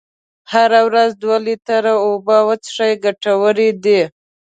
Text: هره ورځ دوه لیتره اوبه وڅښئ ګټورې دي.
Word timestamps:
هره 0.51 0.79
ورځ 0.87 1.09
دوه 1.21 1.37
لیتره 1.47 1.93
اوبه 2.05 2.37
وڅښئ 2.47 2.91
ګټورې 3.05 3.69
دي. 3.83 4.01